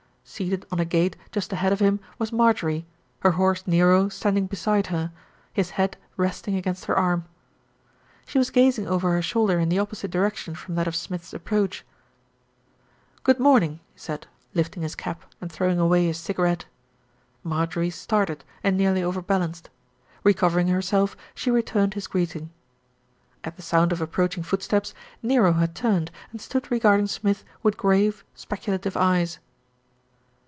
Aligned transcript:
Seated 0.23 0.65
on 0.71 0.79
a 0.79 0.85
gate 0.85 1.17
just 1.33 1.51
ahead 1.51 1.73
of 1.73 1.81
him 1.81 1.99
was 2.17 2.31
Marjorie, 2.31 2.85
her 3.19 3.31
horse, 3.31 3.67
Nero, 3.67 4.07
standing 4.07 4.45
beside 4.47 4.87
her, 4.87 5.11
his 5.51 5.71
head 5.71 5.97
resting 6.15 6.55
against 6.55 6.85
her 6.85 6.97
arm. 6.97 7.25
She 8.25 8.37
was 8.37 8.49
gazing 8.49 8.87
over 8.87 9.11
her 9.11 9.21
shoulder 9.21 9.59
in 9.59 9.67
the 9.67 9.79
opposite 9.79 10.09
direction 10.09 10.55
from 10.55 10.75
that 10.75 10.87
of 10.87 10.95
Smith's 10.95 11.33
approach. 11.33 11.83
"Good 13.23 13.39
morning," 13.41 13.81
he 13.93 13.99
said, 13.99 14.25
lifting 14.53 14.83
his 14.83 14.95
cap 14.95 15.25
and 15.41 15.51
throw 15.51 15.69
ing 15.69 15.79
away 15.79 16.05
his 16.05 16.17
cigarette. 16.17 16.63
Marjorie 17.43 17.89
started 17.89 18.45
and 18.63 18.77
nearly 18.77 19.03
over 19.03 19.21
balanced. 19.23 19.69
Recov 20.23 20.51
ering 20.53 20.69
herself, 20.71 21.17
she 21.35 21.51
returned 21.51 21.95
his 21.95 22.07
greeting. 22.07 22.51
At 23.43 23.57
the 23.57 23.63
sound 23.63 23.91
of 23.91 23.99
approaching 23.99 24.43
footsteps, 24.43 24.93
Nero 25.21 25.53
had 25.53 25.75
turned 25.75 26.09
and 26.31 26.39
stood 26.39 26.71
regarding 26.71 27.07
Smith 27.07 27.43
with 27.63 27.75
grave, 27.75 28.23
specu 28.37 28.77
lative 28.77 28.95
eyes. 28.95 29.39